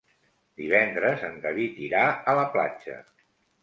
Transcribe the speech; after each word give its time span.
Divendres 0.61 1.27
en 1.29 1.39
David 1.45 1.79
irà 1.91 2.03
a 2.35 2.39
la 2.43 2.51
platja. 2.59 3.03